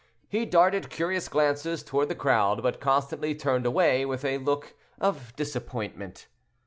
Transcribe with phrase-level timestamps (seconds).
[0.27, 5.35] He darted curious glances toward the crowd, but constantly turned away, with a look of
[5.35, 6.25] disappointment.